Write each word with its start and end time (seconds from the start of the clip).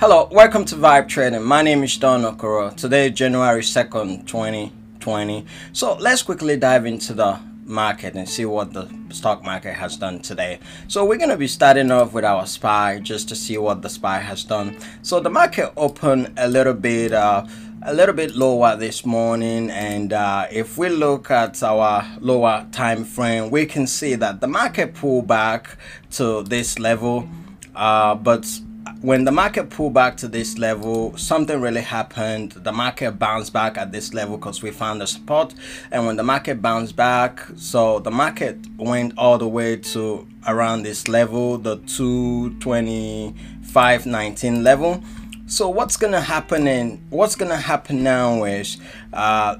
Hello, 0.00 0.28
welcome 0.30 0.64
to 0.66 0.76
Vibe 0.76 1.08
Trading. 1.08 1.42
My 1.42 1.60
name 1.60 1.82
is 1.82 1.96
Don 1.96 2.22
Okoro. 2.22 2.72
Today, 2.76 3.10
January 3.10 3.62
2nd, 3.62 4.28
2020. 4.28 5.44
So 5.72 5.94
let's 5.96 6.22
quickly 6.22 6.56
dive 6.56 6.86
into 6.86 7.14
the 7.14 7.40
market 7.64 8.14
and 8.14 8.28
see 8.28 8.44
what 8.44 8.72
the 8.72 8.88
stock 9.10 9.42
market 9.42 9.74
has 9.74 9.96
done 9.96 10.20
today. 10.20 10.60
So 10.86 11.04
we're 11.04 11.16
going 11.16 11.30
to 11.30 11.36
be 11.36 11.48
starting 11.48 11.90
off 11.90 12.12
with 12.12 12.24
our 12.24 12.46
SPY 12.46 13.00
just 13.00 13.28
to 13.30 13.34
see 13.34 13.58
what 13.58 13.82
the 13.82 13.88
SPY 13.88 14.20
has 14.20 14.44
done. 14.44 14.78
So 15.02 15.18
the 15.18 15.30
market 15.30 15.72
opened 15.76 16.32
a 16.36 16.46
little 16.46 16.74
bit 16.74 17.12
uh, 17.12 17.44
a 17.82 17.92
little 17.92 18.14
bit 18.14 18.36
lower 18.36 18.76
this 18.76 19.04
morning 19.04 19.68
and 19.68 20.12
uh, 20.12 20.46
if 20.52 20.78
we 20.78 20.90
look 20.90 21.28
at 21.32 21.60
our 21.60 22.06
lower 22.20 22.68
time 22.70 23.04
frame 23.04 23.50
we 23.50 23.66
can 23.66 23.86
see 23.86 24.14
that 24.16 24.40
the 24.40 24.48
market 24.48 24.94
pulled 24.94 25.26
back 25.26 25.76
to 26.10 26.42
this 26.42 26.78
level 26.78 27.28
uh, 27.76 28.16
but 28.16 28.60
when 29.00 29.24
the 29.24 29.30
market 29.30 29.70
pulled 29.70 29.94
back 29.94 30.16
to 30.18 30.26
this 30.26 30.58
level, 30.58 31.16
something 31.16 31.60
really 31.60 31.82
happened. 31.82 32.50
The 32.52 32.72
market 32.72 33.12
bounced 33.12 33.52
back 33.52 33.78
at 33.78 33.92
this 33.92 34.12
level 34.12 34.36
because 34.36 34.60
we 34.62 34.72
found 34.72 35.00
a 35.02 35.06
support. 35.06 35.54
And 35.92 36.04
when 36.06 36.16
the 36.16 36.24
market 36.24 36.60
bounced 36.60 36.96
back, 36.96 37.40
so 37.56 38.00
the 38.00 38.10
market 38.10 38.58
went 38.76 39.16
all 39.16 39.38
the 39.38 39.46
way 39.46 39.76
to 39.76 40.26
around 40.46 40.82
this 40.82 41.06
level, 41.06 41.58
the 41.58 41.76
225.19 41.78 44.62
level. 44.62 45.04
So 45.46 45.68
what's 45.68 45.96
gonna 45.96 46.20
happen 46.20 46.66
in 46.66 47.00
what's 47.08 47.34
gonna 47.34 47.56
happen 47.56 48.02
now 48.02 48.44
is 48.44 48.76
uh, 49.14 49.56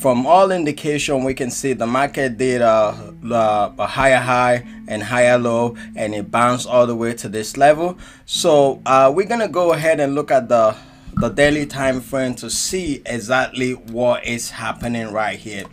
from 0.00 0.26
all 0.26 0.50
indication 0.50 1.24
we 1.24 1.34
can 1.34 1.50
see 1.50 1.72
the 1.72 1.86
market 1.86 2.38
did 2.38 2.60
a, 2.60 3.14
a, 3.30 3.74
a, 3.78 3.86
higher 3.86 4.18
high 4.18 4.66
and 4.88 5.02
higher 5.02 5.38
low 5.38 5.76
and 5.94 6.14
it 6.14 6.30
bounced 6.30 6.66
all 6.66 6.86
the 6.86 6.96
way 6.96 7.12
to 7.14 7.28
this 7.28 7.56
level. 7.56 7.96
So 8.26 8.80
uh, 8.86 9.12
we're 9.14 9.26
gonna 9.26 9.48
go 9.48 9.72
ahead 9.72 10.00
and 10.00 10.14
look 10.14 10.30
at 10.30 10.48
the 10.48 10.74
the 11.14 11.28
daily 11.28 11.66
time 11.66 12.00
frame 12.00 12.34
to 12.34 12.48
see 12.48 13.02
exactly 13.04 13.72
what 13.72 14.24
is 14.24 14.50
happening 14.50 15.12
right 15.12 15.38
here 15.38 15.64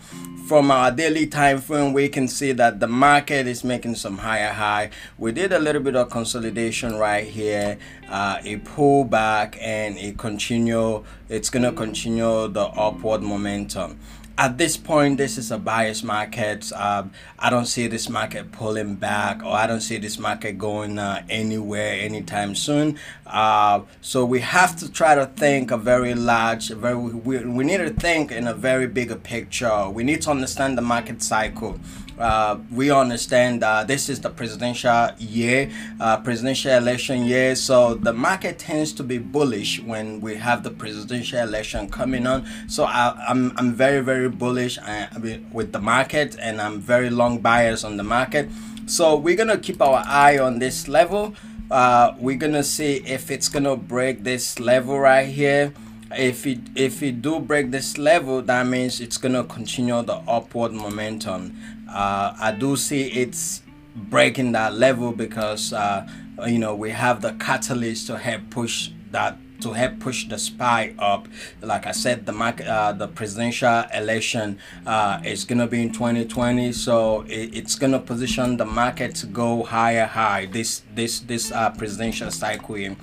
from 0.50 0.72
our 0.72 0.90
daily 0.90 1.28
time 1.28 1.62
frame 1.62 1.94
we 1.94 2.10
can 2.10 2.28
see 2.28 2.52
that 2.52 2.80
the 2.80 2.88
market 2.88 3.46
is 3.46 3.64
making 3.64 3.94
some 3.94 4.18
higher 4.18 4.52
high. 4.52 4.90
We 5.20 5.32
did 5.32 5.54
a 5.54 5.60
little 5.60 5.80
bit 5.80 5.96
of 5.96 6.10
consolidation 6.10 6.96
right 6.96 7.24
here 7.24 7.78
uh, 8.10 8.42
it 8.44 8.66
pull 8.66 9.04
back 9.04 9.60
and 9.62 9.96
it 10.00 10.18
continue 10.18 11.04
it's 11.30 11.52
gonna 11.52 11.72
continue 11.72 12.48
the 12.48 12.66
upward 12.66 13.22
momentum 13.22 14.00
at 14.40 14.58
this 14.58 14.78
point, 14.78 15.18
this 15.18 15.38
is 15.38 15.52
a 15.52 15.58
biased 15.58 16.06
market. 16.06 16.72
Um, 16.72 17.12
I 17.38 17.50
don't 17.50 17.66
see 17.66 17.88
this 17.88 18.08
market 18.08 18.54
pulling 18.54 18.96
back, 18.96 19.44
or 19.44 19.52
I 19.52 19.68
don't 19.68 19.82
see 19.82 19.98
this 19.98 20.18
market 20.18 20.58
going 20.58 20.98
uh, 20.98 21.26
anywhere 21.30 22.00
anytime 22.00 22.56
soon. 22.56 22.98
Uh, 23.28 23.82
so 24.00 24.24
we 24.24 24.40
have 24.40 24.78
to 24.78 24.90
try 24.90 25.14
to 25.14 25.26
think 25.26 25.72
a 25.72 25.78
very 25.78 26.16
large, 26.16 26.70
very 26.70 26.96
we, 26.96 27.40
we 27.40 27.66
need 27.66 27.80
to 27.80 27.90
think 27.90 28.32
in 28.32 28.48
a 28.48 28.54
very 28.54 28.88
bigger 28.88 29.18
picture. 29.18 29.90
We 29.90 30.06
need 30.06 30.22
to 30.22 30.32
understand 30.32 30.78
the 30.78 30.84
market 30.84 31.22
cycle 31.22 31.78
uh, 32.20 32.60
we 32.72 32.92
understand 32.92 33.62
that 33.62 33.88
this 33.88 34.10
is 34.10 34.20
the 34.20 34.30
presidential 34.30 35.10
year, 35.18 35.72
uh, 36.00 36.18
presidential 36.18 36.72
election 36.74 37.26
year. 37.26 37.56
So 37.56 37.96
the 37.96 38.14
market 38.14 38.60
tends 38.60 38.92
to 38.94 39.04
be 39.04 39.18
bullish 39.18 39.82
when 39.82 40.20
we 40.20 40.36
have 40.36 40.64
the 40.64 40.72
presidential 40.72 41.40
election 41.40 41.90
coming 41.90 42.28
on. 42.28 42.46
So 42.68 42.84
I, 42.84 43.16
am 43.28 43.52
I'm, 43.52 43.58
I'm 43.58 43.74
very 43.74 44.02
very 44.02 44.30
bullish 44.30 44.78
uh, 44.78 45.08
with 45.52 45.72
the 45.72 45.80
market, 45.80 46.38
and 46.40 46.62
I'm 46.62 46.80
very 46.80 47.10
long 47.10 47.40
bias 47.40 47.84
on 47.84 47.98
the 47.98 48.04
market. 48.04 48.50
So 48.86 49.16
we're 49.16 49.38
gonna 49.38 49.58
keep 49.58 49.82
our 49.82 50.04
eye 50.06 50.38
on 50.38 50.60
this 50.60 50.88
level. 50.88 51.36
Uh, 51.72 52.14
we're 52.18 52.38
gonna 52.38 52.64
see 52.64 52.98
if 53.06 53.32
it's 53.32 53.48
gonna 53.48 53.76
break 53.76 54.24
this 54.24 54.60
level 54.60 55.00
right 55.00 55.28
here 55.28 55.74
if 56.18 56.48
it 56.48 56.60
if 56.76 57.04
it 57.04 57.22
do 57.22 57.40
break 57.40 57.72
this 57.72 57.98
level 57.98 58.42
that 58.42 58.66
means 58.66 59.00
it's 59.00 59.18
gonna 59.18 59.44
continue 59.44 60.02
the 60.04 60.16
upward 60.28 60.72
momentum 60.72 61.56
uh, 61.90 62.34
I 62.40 62.52
do 62.52 62.76
see 62.76 63.08
it's 63.08 63.62
breaking 63.96 64.54
that 64.54 64.74
level 64.74 65.12
because 65.12 65.74
uh, 65.74 66.08
you 66.48 66.60
know 66.60 66.76
we 66.76 66.92
have 66.92 67.22
the 67.22 67.34
catalyst 67.34 68.08
to 68.08 68.18
help 68.18 68.50
push 68.50 68.92
that 69.12 69.38
to 69.62 69.74
help 69.74 70.00
push 70.00 70.28
the 70.28 70.38
SPY 70.38 70.94
up. 71.00 71.28
Like 71.62 71.86
I 71.86 71.92
said, 71.92 72.26
the 72.26 72.32
market, 72.32 72.68
uh, 72.68 72.94
the 72.94 73.08
presidential 73.08 73.84
election 73.94 74.58
uh, 74.86 75.20
is 75.26 75.44
gonna 75.44 75.68
be 75.68 75.82
in 75.82 75.92
2020, 75.92 76.72
so 76.72 77.22
it, 77.28 77.56
it's 77.56 77.76
gonna 77.76 78.00
position 78.00 78.58
the 78.58 78.66
market 78.66 79.16
to 79.16 79.26
go 79.26 79.64
higher, 79.64 80.06
high 80.06 80.46
this 80.46 80.84
this 80.96 81.20
this 81.22 81.52
uh, 81.52 81.72
presidential 81.72 82.32
cycle. 82.32 82.96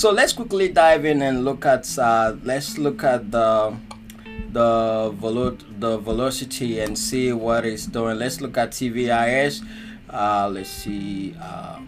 So 0.00 0.12
let's 0.12 0.32
quickly 0.32 0.68
dive 0.70 1.04
in 1.04 1.20
and 1.20 1.44
look 1.44 1.66
at 1.66 1.84
uh, 1.98 2.34
let's 2.42 2.78
look 2.78 3.04
at 3.04 3.30
the 3.30 3.76
the 4.50 5.12
velo 5.14 5.50
the 5.78 5.98
velocity 5.98 6.80
and 6.80 6.98
see 6.98 7.34
what 7.34 7.66
it's 7.66 7.84
doing. 7.84 8.18
Let's 8.18 8.40
look 8.40 8.56
at 8.56 8.70
TVIX 8.70 9.62
uh, 10.08 10.48
let's 10.48 10.70
see 10.70 11.34
uh, 11.38 11.80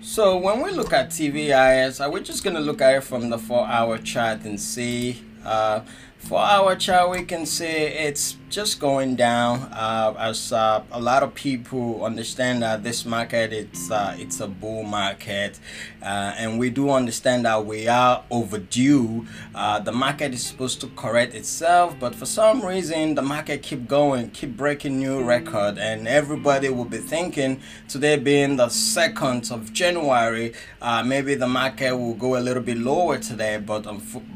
so 0.00 0.36
when 0.36 0.62
we 0.62 0.70
look 0.70 0.92
at 0.92 1.10
TVIX 1.10 1.98
uh, 1.98 2.08
we're 2.08 2.22
just 2.22 2.44
gonna 2.44 2.60
look 2.60 2.80
at 2.80 2.94
it 2.94 3.00
from 3.00 3.28
the 3.28 3.38
four 3.38 3.66
hour 3.66 3.98
chart 3.98 4.44
and 4.44 4.60
see 4.60 5.20
uh, 5.44 5.80
for 6.22 6.38
our 6.38 6.76
chart 6.76 7.10
we 7.10 7.24
can 7.24 7.44
see 7.44 7.64
it's 7.66 8.36
just 8.52 8.78
going 8.78 9.16
down. 9.16 9.60
Uh, 9.72 10.14
as 10.18 10.52
uh, 10.52 10.82
a 10.92 11.00
lot 11.00 11.22
of 11.22 11.34
people 11.34 12.04
understand 12.04 12.62
that 12.62 12.84
this 12.84 13.06
market 13.06 13.52
it's 13.52 13.90
uh, 13.90 14.14
it's 14.18 14.40
a 14.40 14.46
bull 14.46 14.82
market. 14.82 15.58
Uh, 16.02 16.34
and 16.36 16.58
we 16.58 16.68
do 16.68 16.90
understand 16.90 17.46
that 17.46 17.64
we 17.64 17.88
are 17.88 18.22
overdue. 18.30 19.26
Uh, 19.54 19.78
the 19.78 19.92
market 19.92 20.34
is 20.34 20.44
supposed 20.44 20.80
to 20.82 20.88
correct 20.88 21.34
itself 21.34 21.96
but 21.98 22.14
for 22.14 22.26
some 22.26 22.60
reason 22.64 23.14
the 23.14 23.22
market 23.22 23.62
keep 23.62 23.88
going 23.88 24.30
keep 24.30 24.54
breaking 24.56 24.98
new 24.98 25.24
record. 25.24 25.78
And 25.78 26.06
everybody 26.06 26.68
will 26.68 26.84
be 26.84 26.98
thinking 26.98 27.60
today 27.88 28.16
being 28.16 28.56
the 28.56 28.66
2nd 28.66 29.50
of 29.50 29.72
January 29.72 30.52
uh, 30.82 31.02
maybe 31.02 31.34
the 31.34 31.48
market 31.48 31.96
will 31.96 32.14
go 32.14 32.36
a 32.36 32.42
little 32.42 32.62
bit 32.62 32.76
lower 32.76 33.16
today. 33.18 33.56
But 33.56 33.84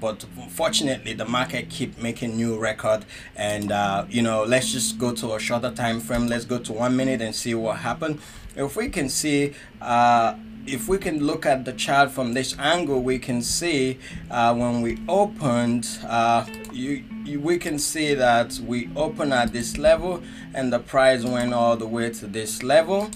but 0.00 0.24
unfortunately 0.38 1.12
the 1.12 1.26
market 1.26 1.68
keep 1.76 1.98
making 1.98 2.36
new 2.36 2.58
record. 2.58 3.04
And 3.36 3.70
you 4.10 4.22
know 4.22 4.44
let's 4.44 4.72
just 4.72 4.98
go 4.98 5.12
to 5.12 5.34
a 5.34 5.38
shorter 5.38 5.70
time 5.70 6.00
frame. 6.00 6.26
Let's 6.26 6.44
go 6.44 6.58
to 6.58 6.72
one 6.72 6.96
minute 6.96 7.20
and 7.20 7.34
see 7.34 7.54
what 7.54 7.78
happened. 7.78 8.20
If 8.56 8.74
we 8.76 8.88
can 8.88 9.08
see 9.08 9.52
uh, 9.82 10.34
if 10.66 10.88
we 10.88 10.98
can 10.98 11.24
look 11.24 11.46
at 11.46 11.64
the 11.64 11.72
chart 11.72 12.10
from 12.10 12.32
this 12.32 12.56
angle 12.58 13.00
we 13.00 13.18
can 13.18 13.40
see 13.40 13.98
uh, 14.30 14.52
when 14.54 14.82
we 14.82 14.98
opened 15.08 15.86
uh, 16.04 16.44
you, 16.72 17.04
you, 17.24 17.40
we 17.40 17.56
can 17.56 17.78
see 17.78 18.14
that 18.14 18.58
we 18.66 18.90
open 18.96 19.32
at 19.32 19.52
this 19.52 19.78
level 19.78 20.22
and 20.54 20.72
the 20.72 20.78
price 20.78 21.24
went 21.24 21.54
all 21.54 21.76
the 21.76 21.86
way 21.86 22.10
to 22.10 22.26
this 22.26 22.62
level. 22.62 23.10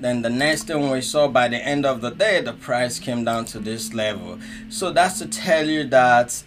Then 0.00 0.22
the 0.22 0.30
next 0.30 0.64
thing 0.64 0.90
we 0.90 1.00
saw 1.00 1.28
by 1.28 1.48
the 1.48 1.58
end 1.58 1.84
of 1.86 2.00
the 2.00 2.10
day 2.10 2.40
the 2.40 2.54
price 2.54 2.98
came 2.98 3.24
down 3.24 3.44
to 3.46 3.58
this 3.58 3.92
level. 3.92 4.38
So 4.68 4.90
that's 4.90 5.18
to 5.18 5.26
tell 5.26 5.68
you 5.68 5.84
that 5.88 6.42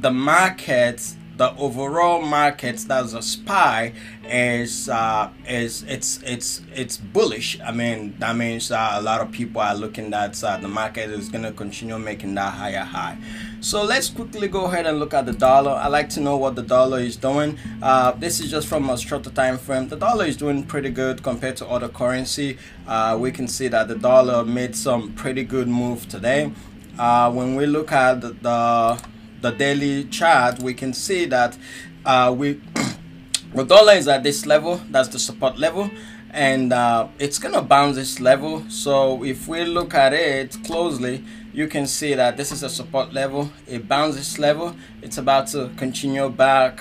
the 0.00 0.10
market 0.10 1.16
the 1.36 1.54
overall 1.56 2.22
market 2.22 2.78
that's 2.88 3.12
a 3.12 3.20
SPY 3.20 3.92
is 4.24 4.88
uh, 4.88 5.30
is 5.46 5.82
it's 5.82 6.22
it's 6.22 6.62
it's 6.74 6.96
bullish. 6.96 7.60
I 7.60 7.72
mean 7.72 8.16
that 8.18 8.36
means 8.36 8.70
uh, 8.70 8.92
a 8.94 9.02
lot 9.02 9.20
of 9.20 9.32
people 9.32 9.60
are 9.60 9.74
looking 9.74 10.10
that 10.10 10.42
uh, 10.42 10.56
the 10.56 10.68
market 10.68 11.10
is 11.10 11.28
going 11.28 11.44
to 11.44 11.52
continue 11.52 11.98
making 11.98 12.34
that 12.36 12.54
higher 12.54 12.84
high. 12.84 13.18
So 13.60 13.84
let's 13.84 14.08
quickly 14.08 14.48
go 14.48 14.64
ahead 14.64 14.86
and 14.86 14.98
look 14.98 15.12
at 15.12 15.26
the 15.26 15.32
dollar. 15.32 15.72
I 15.72 15.88
like 15.88 16.08
to 16.10 16.20
know 16.20 16.36
what 16.36 16.54
the 16.54 16.62
dollar 16.62 17.00
is 17.00 17.16
doing. 17.16 17.58
Uh, 17.82 18.12
this 18.12 18.40
is 18.40 18.50
just 18.50 18.66
from 18.66 18.88
a 18.88 18.96
shorter 18.96 19.30
time 19.30 19.58
frame. 19.58 19.88
The 19.88 19.96
dollar 19.96 20.24
is 20.24 20.36
doing 20.36 20.62
pretty 20.64 20.90
good 20.90 21.22
compared 21.22 21.56
to 21.58 21.66
other 21.66 21.88
currency. 21.88 22.58
Uh, 22.86 23.18
we 23.20 23.30
can 23.30 23.46
see 23.46 23.68
that 23.68 23.88
the 23.88 23.96
dollar 23.96 24.44
made 24.44 24.74
some 24.74 25.12
pretty 25.12 25.44
good 25.44 25.68
move 25.68 26.08
today. 26.08 26.52
Uh, 26.98 27.30
when 27.30 27.56
we 27.56 27.66
look 27.66 27.92
at 27.92 28.22
the, 28.22 28.98
the 29.40 29.50
daily 29.50 30.04
chart, 30.04 30.60
we 30.60 30.74
can 30.74 30.92
see 30.92 31.26
that 31.26 31.56
uh, 32.04 32.34
we 32.36 32.60
the 33.54 33.64
dollar 33.64 33.94
is 33.94 34.08
at 34.08 34.22
this 34.22 34.46
level. 34.46 34.80
That's 34.90 35.08
the 35.08 35.18
support 35.18 35.58
level, 35.58 35.90
and 36.30 36.72
uh, 36.72 37.08
it's 37.18 37.38
gonna 37.38 37.62
bounce 37.62 37.96
this 37.96 38.20
level. 38.20 38.64
So 38.68 39.24
if 39.24 39.48
we 39.48 39.64
look 39.64 39.94
at 39.94 40.12
it 40.12 40.56
closely, 40.64 41.24
you 41.52 41.68
can 41.68 41.86
see 41.86 42.14
that 42.14 42.36
this 42.36 42.52
is 42.52 42.62
a 42.62 42.68
support 42.68 43.12
level. 43.12 43.50
It 43.66 43.88
bounces 43.88 44.38
level. 44.38 44.76
It's 45.02 45.18
about 45.18 45.48
to 45.48 45.70
continue 45.76 46.28
back 46.28 46.80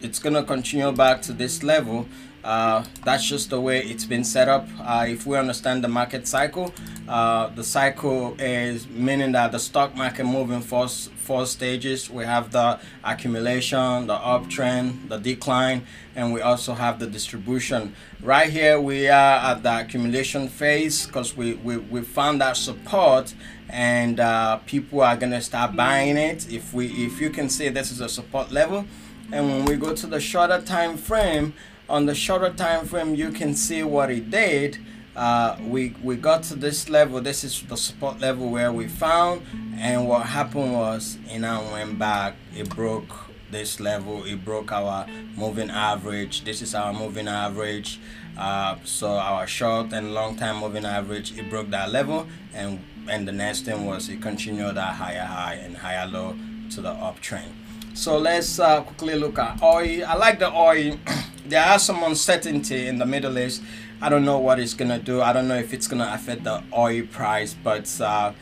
it's 0.00 0.18
gonna 0.18 0.44
continue 0.44 0.92
back 0.92 1.22
to 1.22 1.32
this 1.32 1.62
level 1.62 2.06
uh, 2.44 2.84
that's 3.04 3.26
just 3.26 3.50
the 3.50 3.60
way 3.60 3.80
it's 3.80 4.04
been 4.04 4.24
set 4.24 4.48
up. 4.48 4.66
Uh, 4.80 5.06
if 5.08 5.26
we 5.26 5.36
understand 5.36 5.82
the 5.82 5.88
market 5.88 6.26
cycle 6.26 6.72
uh, 7.08 7.48
the 7.54 7.64
cycle 7.64 8.36
is 8.38 8.86
meaning 8.88 9.32
that 9.32 9.50
the 9.50 9.58
stock 9.58 9.96
market 9.96 10.24
moving 10.24 10.60
four, 10.60 10.88
four 10.88 11.46
stages. 11.46 12.10
We 12.10 12.24
have 12.24 12.52
the 12.52 12.78
accumulation 13.02 14.06
the 14.06 14.16
uptrend 14.18 15.08
the 15.08 15.16
decline 15.16 15.86
and 16.14 16.34
we 16.34 16.42
also 16.42 16.74
have 16.74 16.98
the 16.98 17.06
distribution. 17.06 17.94
Right 18.22 18.50
here 18.50 18.78
we 18.78 19.08
are 19.08 19.38
at 19.52 19.62
the 19.62 19.80
accumulation 19.80 20.48
phase 20.48 21.06
because 21.06 21.34
we, 21.34 21.54
we 21.54 21.78
we 21.78 22.02
found 22.02 22.42
that 22.42 22.58
support 22.58 23.34
and 23.70 24.20
uh, 24.20 24.58
people 24.66 25.00
are 25.00 25.16
gonna 25.16 25.40
start 25.40 25.74
buying 25.74 26.18
it. 26.18 26.52
If 26.52 26.74
we 26.74 26.88
if 27.06 27.22
you 27.22 27.30
can 27.30 27.48
see 27.48 27.70
this 27.70 27.90
is 27.90 28.02
a 28.02 28.08
support 28.08 28.52
level. 28.52 28.84
And 29.32 29.46
when 29.46 29.64
we 29.66 29.76
go 29.76 29.94
to 29.94 30.06
the 30.06 30.20
shorter 30.20 30.60
time 30.60 30.96
frame 30.96 31.54
on 31.88 32.06
the 32.06 32.14
shorter 32.14 32.52
time 32.52 32.86
frame 32.86 33.14
you 33.14 33.30
can 33.30 33.54
see 33.54 33.82
what 33.82 34.10
it 34.10 34.30
did. 34.30 34.78
Uh, 35.16 35.56
we 35.66 35.94
we 36.02 36.16
got 36.16 36.42
to 36.44 36.54
this 36.54 36.88
level. 36.88 37.20
This 37.20 37.42
is 37.42 37.62
the 37.62 37.76
support 37.76 38.20
level 38.20 38.50
where 38.50 38.72
we 38.72 38.86
found. 38.86 39.42
And 39.76 40.08
what 40.08 40.26
happened 40.26 40.74
was 40.74 41.18
it 41.28 41.38
now 41.38 41.62
went 41.72 41.98
back 41.98 42.36
it 42.54 42.68
broke 42.74 43.10
this 43.50 43.80
level. 43.80 44.24
It 44.24 44.44
broke 44.44 44.70
our 44.72 45.06
moving 45.36 45.70
average. 45.70 46.44
This 46.44 46.62
is 46.62 46.74
our 46.74 46.92
moving 46.92 47.26
average. 47.28 48.00
Uh, 48.36 48.76
so 48.84 49.08
our 49.08 49.46
short 49.46 49.92
and 49.92 50.14
long 50.14 50.36
time 50.36 50.58
moving 50.60 50.84
average 50.84 51.36
it 51.36 51.50
broke 51.50 51.70
that 51.70 51.90
level. 51.90 52.26
And 52.54 52.80
and 53.08 53.26
the 53.26 53.32
next 53.32 53.62
thing 53.62 53.86
was 53.86 54.08
it 54.08 54.20
continued 54.22 54.76
that 54.76 54.94
higher 54.94 55.24
high 55.24 55.54
and 55.54 55.76
higher 55.76 56.06
low 56.06 56.36
to 56.70 56.80
the 56.80 56.92
uptrend. 56.92 57.50
So 57.94 58.18
let's 58.18 58.60
uh, 58.60 58.82
quickly 58.82 59.16
look 59.16 59.38
at 59.40 59.60
oil. 59.60 60.04
I 60.06 60.14
like 60.14 60.38
the 60.38 60.52
oil 60.52 60.96
there 61.48 61.64
are 61.64 61.78
some 61.78 62.02
uncertainty 62.02 62.86
in 62.86 62.98
the 62.98 63.06
Middle 63.06 63.38
East. 63.38 63.62
I 64.00 64.08
don't 64.08 64.24
know 64.24 64.38
what 64.38 64.60
it's 64.60 64.74
gonna 64.74 64.98
do. 64.98 65.22
I 65.22 65.32
don't 65.32 65.48
know 65.48 65.56
if 65.56 65.72
it's 65.72 65.88
gonna 65.88 66.10
affect 66.12 66.44
the 66.44 66.62
oil 66.76 67.04
price, 67.10 67.54
but 67.54 68.00
uh, 68.00 68.32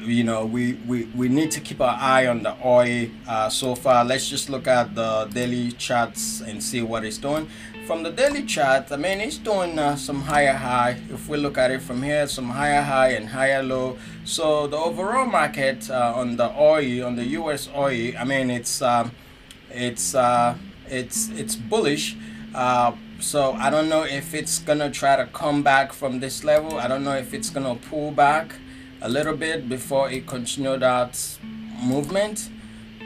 you 0.00 0.22
know 0.24 0.44
we, 0.44 0.74
we 0.86 1.04
we 1.16 1.28
need 1.28 1.50
to 1.52 1.60
keep 1.60 1.80
our 1.80 1.96
eye 1.98 2.26
on 2.26 2.42
the 2.42 2.54
oil. 2.64 3.08
Uh, 3.26 3.48
so 3.48 3.74
far, 3.74 4.04
let's 4.04 4.28
just 4.28 4.50
look 4.50 4.66
at 4.66 4.94
the 4.94 5.28
daily 5.32 5.72
charts 5.72 6.42
and 6.42 6.62
see 6.62 6.82
what 6.82 7.04
it's 7.04 7.16
doing. 7.16 7.48
From 7.86 8.02
the 8.02 8.10
daily 8.10 8.44
chart, 8.44 8.92
I 8.92 8.96
mean 8.96 9.20
it's 9.20 9.38
doing 9.38 9.78
uh, 9.78 9.96
some 9.96 10.20
higher 10.20 10.52
high. 10.52 11.00
If 11.10 11.26
we 11.28 11.38
look 11.38 11.56
at 11.56 11.70
it 11.70 11.80
from 11.80 12.02
here, 12.02 12.26
some 12.26 12.50
higher 12.50 12.82
high 12.82 13.12
and 13.12 13.28
higher 13.28 13.62
low. 13.62 13.96
So 14.24 14.66
the 14.66 14.76
overall 14.76 15.24
market 15.24 15.88
uh, 15.90 16.12
on 16.14 16.36
the 16.36 16.50
oil, 16.50 17.06
on 17.06 17.16
the 17.16 17.24
U.S. 17.40 17.70
oil, 17.74 18.12
I 18.18 18.24
mean 18.24 18.50
it's 18.50 18.82
um, 18.82 19.12
it's 19.70 20.14
uh, 20.14 20.54
it's 20.86 21.30
it's 21.30 21.56
bullish 21.56 22.14
uh, 22.54 22.92
so 23.20 23.52
I 23.52 23.70
don't 23.70 23.88
know 23.88 24.04
if 24.04 24.34
it's 24.34 24.58
gonna 24.58 24.90
try 24.90 25.16
to 25.16 25.26
come 25.26 25.62
back 25.62 25.92
from 25.92 26.20
this 26.20 26.44
level. 26.44 26.78
I 26.78 26.88
don't 26.88 27.04
know 27.04 27.16
if 27.16 27.34
it's 27.34 27.50
gonna 27.50 27.74
pull 27.74 28.10
back 28.10 28.54
a 29.00 29.08
little 29.08 29.36
bit 29.36 29.68
before 29.68 30.10
it 30.10 30.26
continue 30.26 30.76
that 30.78 31.38
movement. 31.82 32.50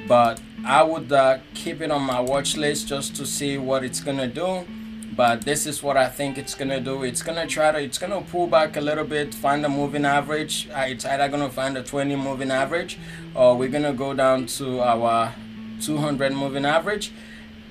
But 0.08 0.40
I 0.64 0.82
would 0.82 1.12
uh, 1.12 1.38
keep 1.54 1.80
it 1.80 1.90
on 1.90 2.02
my 2.02 2.20
watch 2.20 2.56
list 2.56 2.88
just 2.88 3.14
to 3.16 3.26
see 3.26 3.58
what 3.58 3.84
it's 3.84 4.00
gonna 4.00 4.26
do. 4.26 4.64
But 5.14 5.42
this 5.42 5.66
is 5.66 5.82
what 5.82 5.96
I 5.96 6.08
think 6.08 6.38
it's 6.38 6.54
gonna 6.54 6.80
do. 6.80 7.02
It's 7.02 7.22
gonna 7.22 7.46
try 7.46 7.70
to, 7.70 7.78
it's 7.78 7.98
gonna 7.98 8.22
pull 8.22 8.46
back 8.46 8.76
a 8.76 8.80
little 8.80 9.04
bit, 9.04 9.34
find 9.34 9.64
a 9.64 9.68
moving 9.68 10.04
average. 10.04 10.68
Uh, 10.70 10.86
it's 10.88 11.04
either 11.04 11.28
gonna 11.28 11.50
find 11.50 11.76
a 11.76 11.82
20 11.82 12.16
moving 12.16 12.50
average, 12.50 12.98
or 13.34 13.56
we're 13.56 13.68
gonna 13.68 13.92
go 13.92 14.14
down 14.14 14.46
to 14.46 14.80
our 14.80 15.34
200 15.80 16.32
moving 16.32 16.64
average 16.64 17.12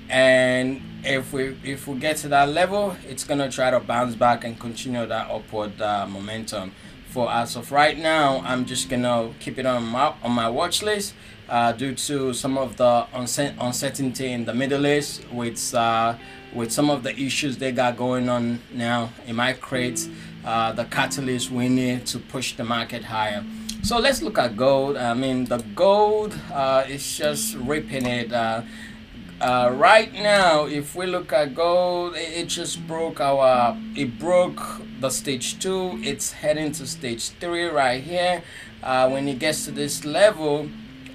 and 0.10 0.82
if 1.04 1.34
we 1.34 1.58
if 1.64 1.88
we 1.88 1.98
get 1.98 2.18
to 2.18 2.28
that 2.28 2.50
level 2.50 2.96
it's 3.08 3.24
gonna 3.24 3.50
try 3.50 3.72
to 3.72 3.80
bounce 3.80 4.16
back 4.16 4.44
and 4.44 4.60
continue 4.60 5.06
that 5.06 5.30
upward 5.30 5.82
uh, 5.82 6.06
momentum. 6.08 6.72
For 7.10 7.30
as 7.30 7.56
of 7.58 7.72
right 7.72 7.98
now 7.98 8.42
i'm 8.46 8.66
just 8.66 8.90
gonna 8.90 9.32
keep 9.40 9.58
it 9.60 9.66
on 9.66 9.84
my 9.86 10.14
on 10.24 10.32
my 10.32 10.50
watch 10.50 10.82
list 10.82 11.14
uh, 11.50 11.74
due 11.74 11.94
to 11.94 12.34
some 12.34 12.58
of 12.58 12.78
the 12.78 13.06
uncertainty 13.14 14.32
in 14.32 14.46
the 14.46 14.54
middle 14.54 14.88
east 14.88 15.26
with 15.32 15.74
uh, 15.76 16.16
with 16.54 16.72
some 16.72 16.90
of 16.90 17.04
the 17.04 17.18
issues 17.20 17.58
they 17.58 17.72
got 17.72 17.98
going 17.98 18.30
on 18.30 18.60
now 18.74 19.10
it 19.28 19.34
might 19.34 19.60
create 19.60 20.08
uh, 20.46 20.72
the 20.72 20.86
catalyst 20.86 21.52
we 21.52 21.70
need 21.70 22.06
to 22.08 22.20
push 22.20 22.56
the 22.56 22.64
market 22.64 23.04
higher. 23.04 23.44
So 23.84 24.00
let's 24.00 24.22
look 24.22 24.38
at 24.38 24.58
gold. 24.58 24.98
I 24.98 25.14
mean 25.14 25.46
the 25.46 25.58
gold 25.76 26.38
uh, 26.52 26.84
is 26.88 27.18
just 27.18 27.56
ripping 27.56 28.06
it 28.06 28.32
uh, 29.42 29.72
right 29.74 30.14
now 30.14 30.66
if 30.66 30.96
we 30.96 31.06
look 31.06 31.34
at 31.34 31.56
gold 31.56 32.14
it, 32.16 32.46
just 32.46 32.86
broke 32.88 33.20
our 33.20 33.78
it 33.96 34.18
broke 34.20 34.62
the 35.00 35.10
stage 35.10 35.60
two. 35.60 36.00
It's 36.04 36.32
heading 36.32 36.72
to 36.74 36.88
stage 36.88 37.30
three 37.40 37.66
right 37.66 38.02
here. 38.02 38.44
Uh, 38.84 39.10
when 39.10 39.28
it 39.28 39.40
gets 39.40 39.66
to 39.66 39.72
this 39.72 40.06
level 40.06 40.70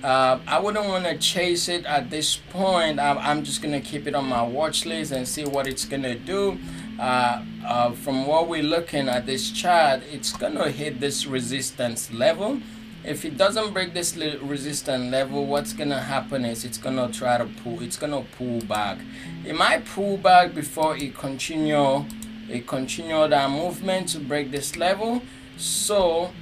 uh, 0.05 0.39
I 0.47 0.61
wouldn't 0.61 0.87
want 0.87 1.05
to 1.05 1.17
chase 1.19 1.69
it 1.69 1.85
at 1.87 2.11
this 2.11 2.37
point. 2.37 3.01
I'm, 3.01 3.19
I'm, 3.19 3.43
just 3.43 3.63
gonna 3.63 3.81
keep 3.81 4.07
it 4.07 4.15
on 4.15 4.27
my 4.27 4.43
watch 4.43 4.87
list 4.87 5.11
and 5.11 5.27
see 5.27 5.45
what 5.45 5.67
it's 5.67 5.85
gonna 5.85 6.15
do. 6.15 6.59
Uh, 7.01 7.43
uh, 7.67 7.91
from 7.93 8.27
what 8.27 8.49
we're 8.49 8.63
looking 8.63 9.09
at 9.09 9.27
this 9.27 9.51
chart 9.51 10.01
it's 10.11 10.33
gonna 10.33 10.71
hit 10.71 11.01
this 11.01 11.27
resistance 11.27 12.11
level 12.13 12.61
if 13.07 13.25
it 13.25 13.37
doesn't 13.37 13.73
break 13.73 13.95
this 13.95 14.17
resistance 14.17 15.13
level 15.13 15.47
what's 15.47 15.73
gonna 15.73 16.01
happen 16.01 16.45
is 16.45 16.65
it's 16.65 16.77
gonna 16.77 17.11
try 17.13 17.39
to 17.39 17.45
pull 17.63 17.81
it's 17.81 17.97
gonna 17.97 18.25
pull 18.37 18.61
back. 18.63 18.99
It 19.45 19.55
might 19.55 19.85
pull 19.85 20.17
back 20.17 20.55
before 20.55 20.97
it 20.97 21.17
continue 21.17 22.05
it 22.49 22.67
continue 22.67 23.29
that 23.29 23.51
movement 23.51 24.09
to 24.11 24.19
break 24.19 24.51
this 24.51 24.77
level. 24.77 25.23
So 25.57 26.33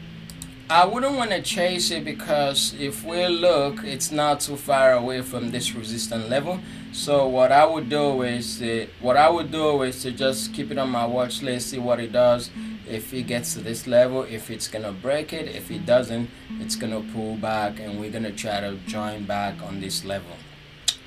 I 0.70 0.86
wouldn't 0.86 1.16
want 1.16 1.30
to 1.30 1.42
chase 1.42 1.90
it 1.90 2.04
because 2.04 2.74
if 2.80 3.04
we 3.04 3.26
look 3.26 3.84
it's 3.84 4.10
not 4.10 4.40
too 4.40 4.56
far 4.56 4.92
away 4.92 5.20
from 5.20 5.50
this 5.50 5.74
resistance 5.74 6.30
level. 6.30 6.60
So 6.92 7.28
what 7.28 7.52
I 7.52 7.66
would 7.66 7.90
do 7.90 8.22
is 8.22 8.62
uh, 8.62 8.86
what 9.00 9.18
I 9.18 9.28
would 9.28 9.52
do 9.52 9.82
is 9.82 10.00
to 10.02 10.12
just 10.12 10.54
keep 10.54 10.70
it 10.70 10.78
on 10.78 10.88
my 10.88 11.04
watch 11.04 11.42
list 11.42 11.70
see 11.70 11.78
what 11.78 12.00
it 12.00 12.12
does 12.12 12.50
if 12.88 13.12
it 13.14 13.22
gets 13.22 13.54
to 13.54 13.60
this 13.60 13.86
level 13.86 14.22
if 14.22 14.50
it's 14.50 14.68
gonna 14.68 14.92
break 14.92 15.32
it 15.32 15.48
if 15.48 15.70
it 15.70 15.86
doesn't 15.86 16.28
it's 16.60 16.76
gonna 16.76 17.00
pull 17.12 17.36
back 17.36 17.80
and 17.80 17.98
we're 18.00 18.10
gonna 18.10 18.32
try 18.32 18.60
to 18.60 18.76
join 18.86 19.24
back 19.24 19.54
on 19.62 19.80
this 19.80 20.04
level. 20.04 20.36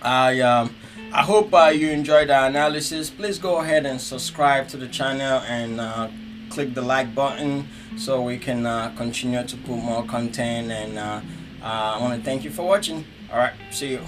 I 0.01 0.39
um 0.41 0.75
I 1.13 1.23
hope 1.23 1.53
uh, 1.53 1.67
you 1.67 1.89
enjoyed 1.89 2.29
our 2.29 2.47
analysis. 2.47 3.09
Please 3.09 3.39
go 3.39 3.59
ahead 3.59 3.85
and 3.85 3.99
subscribe 3.99 4.67
to 4.69 4.77
the 4.77 4.87
channel 4.87 5.41
and 5.47 5.79
uh, 5.79 6.09
click 6.49 6.73
the 6.73 6.81
like 6.81 7.15
button 7.15 7.67
so 7.97 8.21
we 8.21 8.37
can 8.37 8.65
uh, 8.65 8.93
continue 8.97 9.43
to 9.43 9.57
put 9.57 9.77
more 9.77 10.03
content 10.03 10.71
and 10.71 10.97
uh, 10.97 11.21
uh, 11.61 11.95
I 11.95 12.01
want 12.01 12.19
to 12.19 12.23
thank 12.23 12.43
you 12.43 12.51
for 12.51 12.63
watching. 12.63 13.05
Alright 13.31 13.53
see 13.71 13.91
you 13.91 14.01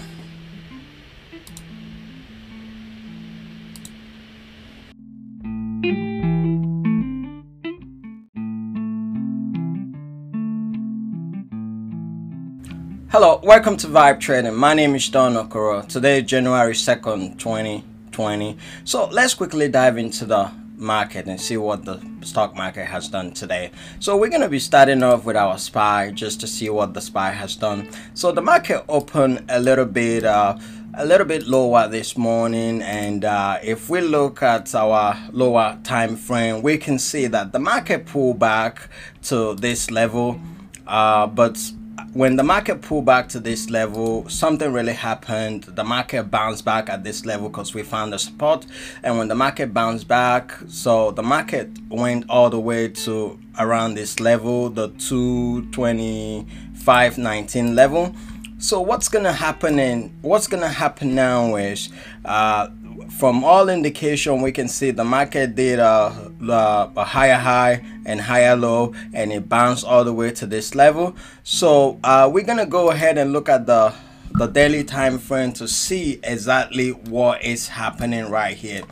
Hello, 13.12 13.40
welcome 13.42 13.76
to 13.76 13.88
Vibe 13.88 14.20
Trading. 14.20 14.54
My 14.54 14.76
name 14.76 14.94
is 14.94 15.10
Don 15.10 15.34
Okoro. 15.34 15.84
Today 15.88 16.22
January 16.22 16.74
2nd, 16.76 17.40
2020. 17.40 18.56
So 18.84 19.08
let's 19.08 19.34
quickly 19.34 19.68
dive 19.68 19.98
into 19.98 20.26
the 20.26 20.52
market 20.76 21.26
and 21.26 21.42
see 21.42 21.58
what 21.58 21.86
the 21.86 22.00
stock 22.22 22.56
market 22.56 22.86
has 22.86 23.10
done 23.10 23.32
today. 23.32 23.72
So 24.00 24.16
we're 24.16 24.30
going 24.30 24.44
to 24.44 24.48
be 24.48 24.60
starting 24.60 25.02
off 25.02 25.26
with 25.26 25.36
our 25.36 25.58
SPY 25.58 26.12
just 26.12 26.40
to 26.42 26.48
see 26.48 26.70
what 26.70 26.94
the 26.94 27.02
SPY 27.02 27.32
has 27.32 27.56
done. 27.56 27.90
So 28.14 28.32
the 28.32 28.44
market 28.44 28.86
opened 28.88 29.44
a 29.50 29.60
little 29.60 29.88
bit 29.88 30.24
uh, 30.24 30.60
a 30.94 31.04
little 31.04 31.26
bit 31.26 31.48
lower 31.48 31.88
this 31.88 32.16
morning 32.16 32.84
and 32.84 33.26
uh, 33.26 33.58
if 33.64 33.90
we 33.90 34.02
look 34.02 34.44
at 34.44 34.76
our 34.76 35.18
lower 35.32 35.80
time 35.84 36.16
frame 36.16 36.62
we 36.62 36.78
can 36.78 37.00
see 37.00 37.26
that 37.26 37.54
the 37.54 37.60
market 37.60 38.06
pulled 38.06 38.38
back 38.38 38.90
to 39.22 39.56
this 39.56 39.90
level 39.90 40.40
uh, 40.88 41.26
but 41.26 41.72
when 42.20 42.36
the 42.36 42.44
market 42.44 42.82
pulled 42.82 43.06
back 43.06 43.30
to 43.30 43.40
this 43.40 43.70
level, 43.70 44.28
something 44.28 44.74
really 44.74 44.92
happened. 44.92 45.64
The 45.64 45.86
market 45.86 46.24
bounced 46.24 46.66
back 46.66 46.90
at 46.90 47.06
this 47.06 47.26
level 47.26 47.48
because 47.48 47.74
we 47.74 47.82
found 47.82 48.14
a 48.14 48.20
support. 48.20 48.66
And 49.04 49.18
when 49.18 49.30
the 49.30 49.36
market 49.36 49.74
bounced 49.74 50.10
back, 50.10 50.52
so 50.68 51.12
the 51.12 51.24
market 51.24 51.70
went 51.88 52.30
all 52.30 52.50
the 52.50 52.60
way 52.60 52.90
to 52.90 53.40
around 53.58 53.94
this 53.94 54.20
level, 54.20 54.70
the 54.70 54.90
225.19 54.90 57.74
level. 57.74 58.14
So 58.58 58.82
what's 58.82 59.08
gonna 59.08 59.32
happen 59.32 59.80
in 59.80 60.14
what's 60.22 60.48
gonna 60.48 60.68
happen 60.68 61.16
now 61.16 61.56
is 61.56 61.88
uh, 62.26 62.68
from 63.08 63.44
all 63.44 63.70
indication 63.70 64.42
we 64.42 64.52
can 64.52 64.68
see 64.68 64.92
the 64.92 65.04
market 65.04 65.56
did 65.56 65.80
a, 65.80 66.32
a, 66.50 67.04
higher 67.04 67.36
high 67.36 67.84
and 68.06 68.22
higher 68.22 68.56
low 68.56 68.94
and 69.14 69.32
it 69.32 69.48
bounced 69.48 69.86
all 69.86 70.04
the 70.04 70.14
way 70.14 70.32
to 70.32 70.46
this 70.46 70.76
level. 70.76 71.16
So 71.44 72.00
uh, 72.04 72.30
we're 72.32 72.46
gonna 72.46 72.66
go 72.66 72.92
ahead 72.92 73.18
and 73.18 73.34
look 73.34 73.50
at 73.50 73.66
the 73.66 73.94
the 74.34 74.46
daily 74.46 74.84
time 74.84 75.18
frame 75.18 75.52
to 75.54 75.68
see 75.68 76.20
exactly 76.24 76.92
what 76.92 77.44
is 77.44 77.68
happening 77.68 78.30
right 78.30 78.56
here 78.56 78.84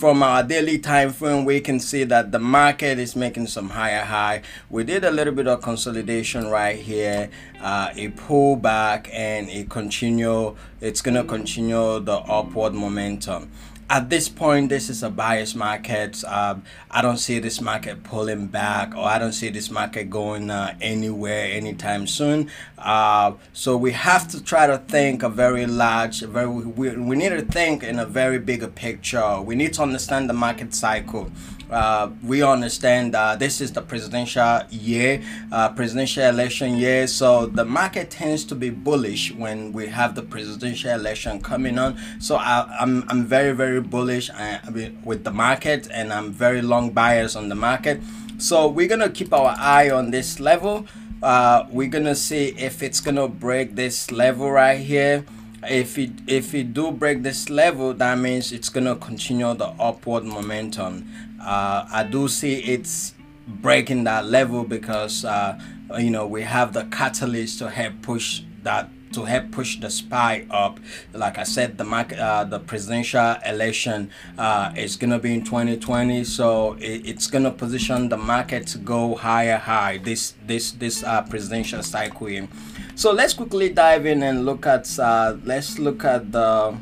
from 0.00 0.22
our 0.22 0.42
daily 0.42 0.78
time 0.78 1.12
frame 1.12 1.44
we 1.44 1.60
can 1.60 1.78
see 1.78 2.04
that 2.04 2.32
the 2.32 2.38
market 2.38 2.98
is 2.98 3.14
making 3.14 3.46
some 3.46 3.68
higher 3.68 4.02
high 4.02 4.40
we 4.70 4.82
did 4.82 5.04
a 5.04 5.10
little 5.10 5.34
bit 5.34 5.46
of 5.46 5.60
consolidation 5.60 6.46
right 6.46 6.78
here 6.78 7.28
uh, 7.60 7.90
a 7.94 8.08
pullback 8.12 9.10
and 9.12 9.50
a 9.50 9.62
continue 9.64 10.56
it's 10.80 11.02
gonna 11.02 11.22
continue 11.22 12.00
the 12.00 12.16
upward 12.16 12.72
momentum 12.72 13.50
at 13.90 14.08
this 14.08 14.28
point, 14.28 14.68
this 14.68 14.88
is 14.88 15.02
a 15.02 15.10
buyer's 15.10 15.56
market. 15.56 16.22
Um, 16.22 16.62
I 16.92 17.02
don't 17.02 17.16
see 17.16 17.40
this 17.40 17.60
market 17.60 18.04
pulling 18.04 18.46
back, 18.46 18.94
or 18.94 19.04
I 19.04 19.18
don't 19.18 19.32
see 19.32 19.48
this 19.48 19.68
market 19.68 20.08
going 20.08 20.48
uh, 20.48 20.76
anywhere 20.80 21.50
anytime 21.50 22.06
soon. 22.06 22.52
Uh, 22.80 23.34
so 23.52 23.76
we 23.76 23.92
have 23.92 24.28
to 24.28 24.42
try 24.42 24.66
to 24.66 24.78
think 24.78 25.22
a 25.22 25.28
very 25.28 25.66
large, 25.66 26.20
very 26.22 26.48
we, 26.48 26.96
we 26.96 27.16
need 27.16 27.30
to 27.30 27.42
think 27.42 27.82
in 27.82 27.98
a 27.98 28.06
very 28.06 28.38
bigger 28.38 28.68
picture. 28.68 29.40
We 29.40 29.54
need 29.54 29.72
to 29.74 29.82
understand 29.82 30.28
the 30.28 30.34
market 30.34 30.74
cycle 30.74 31.30
uh, 31.70 32.10
we 32.22 32.42
understand 32.42 33.14
uh, 33.14 33.36
this 33.36 33.60
is 33.60 33.72
the 33.72 33.82
presidential 33.82 34.60
year, 34.70 35.22
uh, 35.52 35.68
presidential 35.70 36.24
election 36.24 36.76
year. 36.76 37.06
So 37.06 37.46
the 37.46 37.64
market 37.64 38.10
tends 38.10 38.44
to 38.46 38.54
be 38.54 38.70
bullish 38.70 39.32
when 39.32 39.72
we 39.72 39.86
have 39.86 40.14
the 40.14 40.22
presidential 40.22 40.90
election 40.90 41.40
coming 41.40 41.78
on. 41.78 41.96
So 42.20 42.36
I, 42.36 42.62
am 42.80 43.02
I'm, 43.02 43.10
I'm 43.10 43.24
very 43.24 43.52
very 43.52 43.80
bullish 43.80 44.30
uh, 44.30 44.58
with 45.04 45.24
the 45.24 45.30
market, 45.30 45.88
and 45.92 46.12
I'm 46.12 46.32
very 46.32 46.62
long 46.62 46.90
buyers 46.90 47.36
on 47.36 47.48
the 47.48 47.54
market. 47.54 48.00
So 48.38 48.66
we're 48.68 48.88
gonna 48.88 49.10
keep 49.10 49.32
our 49.32 49.54
eye 49.58 49.90
on 49.90 50.10
this 50.10 50.40
level. 50.40 50.86
Uh, 51.22 51.66
we're 51.70 51.88
gonna 51.88 52.14
see 52.14 52.48
if 52.56 52.82
it's 52.82 53.00
gonna 53.00 53.28
break 53.28 53.74
this 53.74 54.10
level 54.10 54.50
right 54.50 54.80
here. 54.80 55.24
If 55.68 55.98
it 55.98 56.12
if 56.26 56.54
it 56.54 56.72
do 56.72 56.90
break 56.90 57.22
this 57.22 57.50
level 57.50 57.92
that 57.94 58.18
means 58.18 58.52
it's 58.52 58.70
gonna 58.70 58.96
continue 58.96 59.52
the 59.54 59.66
upward 59.78 60.24
momentum. 60.24 61.06
Uh, 61.42 61.86
I 61.92 62.04
do 62.04 62.26
see 62.28 62.60
it's 62.60 63.14
breaking 63.46 64.04
that 64.04 64.26
level 64.26 64.64
because 64.64 65.24
uh, 65.24 65.60
you 65.98 66.10
know 66.10 66.26
we 66.26 66.42
have 66.42 66.72
the 66.72 66.84
catalyst 66.84 67.58
to 67.58 67.68
help 67.68 68.00
push 68.00 68.42
that 68.62 68.88
to 69.12 69.24
help 69.24 69.50
push 69.50 69.78
the 69.80 69.90
SPY 69.90 70.46
up. 70.50 70.80
Like 71.12 71.38
I 71.38 71.44
said, 71.44 71.78
the 71.78 71.84
market, 71.84 72.18
uh, 72.18 72.44
the 72.44 72.60
presidential 72.60 73.36
election 73.46 74.10
uh, 74.38 74.72
is 74.76 74.96
gonna 74.96 75.18
be 75.18 75.34
in 75.34 75.44
2020, 75.44 76.24
so 76.24 76.74
it, 76.74 77.06
it's 77.06 77.26
gonna 77.26 77.50
position 77.50 78.08
the 78.08 78.16
market 78.16 78.66
to 78.68 78.78
go 78.78 79.14
higher, 79.14 79.56
high 79.56 79.98
this 79.98 80.34
this 80.46 80.72
this 80.72 81.02
uh, 81.02 81.22
presidential 81.22 81.82
cycle. 81.82 82.48
So 82.94 83.12
let's 83.12 83.34
quickly 83.34 83.70
dive 83.70 84.06
in 84.06 84.22
and 84.22 84.44
look 84.44 84.66
at 84.66 84.98
uh, 84.98 85.36
let's 85.44 85.78
look 85.78 86.04
at 86.04 86.32
the 86.32 86.76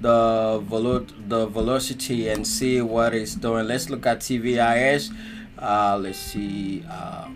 the 0.00 0.62
velo 0.64 1.00
the 1.26 1.46
velocity 1.46 2.28
and 2.28 2.46
see 2.46 2.80
what 2.80 3.14
it's 3.14 3.34
doing 3.34 3.66
let's 3.66 3.90
look 3.90 4.06
at 4.06 4.20
TVIX 4.20 5.12
uh, 5.58 5.98
let's 6.00 6.18
see 6.18 6.84
uh, 6.88 7.28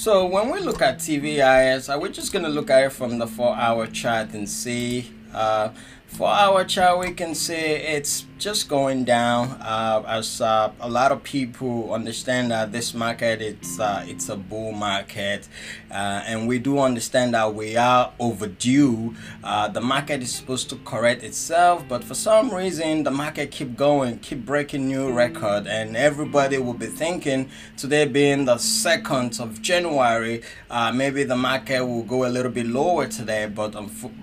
so 0.00 0.24
when 0.24 0.48
we 0.48 0.58
look 0.60 0.80
at 0.80 0.96
TVIX 0.96 1.94
uh, 1.94 1.98
we're 1.98 2.08
just 2.08 2.32
gonna 2.32 2.48
look 2.48 2.70
at 2.70 2.84
it 2.84 2.90
from 2.90 3.18
the 3.18 3.26
four 3.26 3.54
hour 3.54 3.86
chart 3.86 4.32
and 4.32 4.48
see 4.48 5.12
uh, 5.34 5.68
for 6.06 6.26
our 6.26 6.64
chart 6.64 6.98
we 6.98 7.12
can 7.12 7.34
see 7.34 7.52
it's 7.52 8.24
just 8.40 8.70
going 8.70 9.04
down 9.04 9.50
uh, 9.60 10.02
as 10.08 10.40
uh, 10.40 10.72
a 10.80 10.88
lot 10.88 11.12
of 11.12 11.22
people 11.22 11.92
understand 11.92 12.50
that 12.50 12.72
this 12.72 12.94
market 12.94 13.42
it's 13.42 13.78
uh, 13.78 14.02
it's 14.08 14.30
a 14.30 14.36
bull 14.36 14.72
market 14.72 15.46
uh, 15.90 16.22
and 16.26 16.48
we 16.48 16.58
do 16.58 16.78
understand 16.78 17.34
that 17.34 17.54
we 17.54 17.76
are 17.76 18.12
overdue. 18.18 19.14
Uh, 19.44 19.68
the 19.68 19.80
market 19.80 20.22
is 20.22 20.34
supposed 20.34 20.70
to 20.70 20.76
correct 20.86 21.22
itself 21.22 21.84
but 21.86 22.02
for 22.02 22.14
some 22.14 22.48
reason 22.50 23.02
the 23.02 23.10
market 23.10 23.50
keep 23.50 23.76
going 23.76 24.18
keep 24.20 24.46
breaking 24.46 24.88
new 24.88 25.12
record 25.12 25.66
and 25.66 25.94
everybody 25.94 26.56
will 26.56 26.72
be 26.72 26.86
thinking 26.86 27.46
today 27.76 28.06
being 28.06 28.46
the 28.46 28.54
2nd 28.54 29.38
of 29.38 29.60
January 29.60 30.40
uh, 30.70 30.90
maybe 30.90 31.24
the 31.24 31.36
market 31.36 31.84
will 31.84 32.04
go 32.04 32.24
a 32.26 32.30
little 32.30 32.50
bit 32.50 32.64
lower 32.64 33.06
today 33.06 33.46
but 33.46 33.72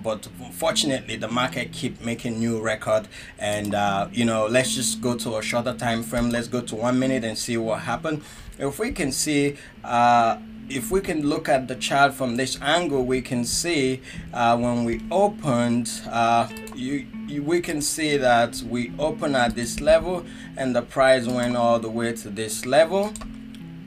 but 0.02 0.26
unfortunately 0.40 1.14
the 1.14 1.28
market 1.28 1.70
keep 1.72 2.00
making 2.00 2.36
new 2.40 2.60
record 2.60 3.06
and 3.38 3.76
you 4.12 4.24
know 4.24 4.46
let's 4.46 4.74
just 4.74 5.00
go 5.00 5.16
to 5.16 5.36
a 5.36 5.42
shorter 5.42 5.74
time 5.74 6.02
frame. 6.02 6.30
Let's 6.30 6.48
go 6.48 6.60
to 6.60 6.74
one 6.74 6.98
minute 6.98 7.24
and 7.24 7.36
see 7.36 7.56
what 7.56 7.80
happened. 7.80 8.22
If 8.58 8.78
we 8.78 8.92
can 8.92 9.12
see 9.12 9.56
uh, 9.84 10.38
if 10.68 10.90
we 10.90 11.00
can 11.00 11.26
look 11.26 11.48
at 11.48 11.66
the 11.66 11.74
chart 11.76 12.12
from 12.12 12.36
this 12.36 12.60
angle 12.60 13.04
we 13.04 13.22
can 13.22 13.44
see 13.44 14.02
uh, 14.34 14.56
when 14.56 14.84
we 14.84 15.00
opened 15.10 15.90
uh, 16.10 16.48
you, 16.74 17.06
you, 17.26 17.42
we 17.42 17.60
can 17.60 17.80
see 17.80 18.16
that 18.16 18.62
we 18.68 18.92
open 18.98 19.34
at 19.34 19.54
this 19.54 19.80
level 19.80 20.24
and 20.56 20.74
the 20.76 20.82
price 20.82 21.26
went 21.26 21.56
all 21.56 21.78
the 21.78 21.90
way 21.90 22.12
to 22.12 22.28
this 22.30 22.66
level. 22.66 23.12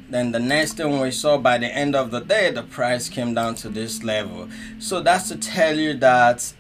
Then 0.10 0.32
the 0.32 0.40
next 0.40 0.74
thing 0.74 1.00
we 1.00 1.12
saw 1.12 1.38
by 1.38 1.58
the 1.58 1.68
end 1.68 1.96
of 1.96 2.12
the 2.12 2.20
day 2.20 2.52
the 2.52 2.64
price 2.64 3.10
came 3.10 3.34
down 3.34 3.56
to 3.56 3.70
this 3.70 4.04
level. 4.04 4.50
So 4.80 5.02
that's 5.02 5.30
to 5.30 5.38
tell 5.38 5.78
you 5.78 5.94
that 5.96 6.54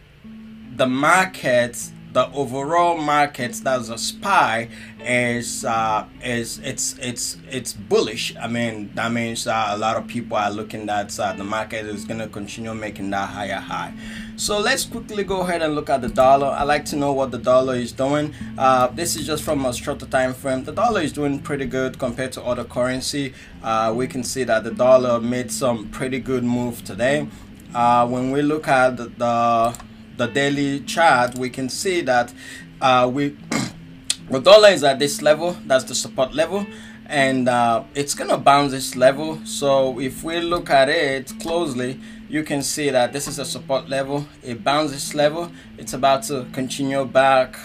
the 0.75 0.87
market 0.87 1.91
the 2.13 2.31
overall 2.33 2.97
market 2.97 3.53
that's 3.63 3.89
a 3.89 3.97
SPY 3.97 4.69
is 5.03 5.65
uh, 5.65 6.05
is 6.23 6.59
it's 6.59 6.97
it's 6.99 7.37
it's 7.49 7.73
bullish. 7.73 8.35
I 8.35 8.47
mean 8.47 8.91
that 8.95 9.11
means 9.11 9.47
uh, 9.47 9.67
a 9.69 9.77
lot 9.77 9.97
of 9.97 10.07
people 10.07 10.37
are 10.37 10.51
looking 10.51 10.85
that 10.87 11.17
uh, 11.19 11.33
the 11.33 11.43
market 11.43 11.85
is 11.85 12.05
gonna 12.05 12.27
continue 12.27 12.73
making 12.73 13.09
that 13.11 13.29
higher 13.29 13.55
high. 13.59 13.93
So 14.35 14.59
let's 14.59 14.85
quickly 14.85 15.23
go 15.23 15.41
ahead 15.41 15.61
and 15.61 15.75
look 15.75 15.89
at 15.89 16.01
the 16.01 16.09
dollar. 16.09 16.47
I 16.47 16.63
like 16.63 16.85
to 16.85 16.95
know 16.95 17.13
what 17.13 17.31
the 17.31 17.37
dollar 17.37 17.75
is 17.75 17.91
doing. 17.91 18.33
Uh, 18.57 18.87
this 18.87 19.15
is 19.15 19.25
just 19.25 19.43
from 19.43 19.65
a 19.65 19.73
shorter 19.73 20.05
time 20.05 20.33
frame. 20.33 20.63
The 20.63 20.71
dollar 20.71 21.01
is 21.01 21.13
doing 21.13 21.39
pretty 21.39 21.65
good 21.65 21.99
compared 21.99 22.31
to 22.33 22.43
other 22.43 22.63
currency. 22.63 23.33
Uh, 23.63 23.93
we 23.95 24.07
can 24.07 24.23
see 24.23 24.43
that 24.43 24.63
the 24.63 24.71
dollar 24.71 25.19
made 25.19 25.51
some 25.51 25.89
pretty 25.89 26.19
good 26.19 26.43
move 26.43 26.83
today. 26.83 27.27
Uh, 27.73 28.05
when 28.07 28.31
we 28.31 28.41
look 28.41 28.67
at 28.67 28.97
the, 28.97 29.73
the 30.21 30.27
daily 30.27 30.81
chart, 30.81 31.35
we 31.35 31.49
can 31.49 31.67
see 31.67 32.01
that 32.01 32.31
uh, 32.79 33.09
we 33.11 33.35
the 34.29 34.39
dollar 34.39 34.69
is 34.69 34.83
at 34.83 34.99
this 34.99 35.21
level. 35.21 35.57
That's 35.65 35.83
the 35.85 35.95
support 35.95 36.35
level, 36.35 36.67
and 37.07 37.49
uh, 37.49 37.83
it's 37.95 38.13
gonna 38.13 38.37
bounce 38.37 38.71
this 38.71 38.95
level. 38.95 39.43
So 39.45 39.99
if 39.99 40.23
we 40.23 40.39
look 40.39 40.69
at 40.69 40.89
it 40.89 41.33
closely, 41.39 41.99
you 42.29 42.43
can 42.43 42.61
see 42.61 42.91
that 42.91 43.13
this 43.13 43.27
is 43.27 43.39
a 43.39 43.45
support 43.45 43.89
level. 43.89 44.27
It 44.43 44.63
bounces 44.63 45.15
level. 45.15 45.51
It's 45.79 45.93
about 45.93 46.23
to 46.23 46.45
continue 46.53 47.03
back. 47.05 47.57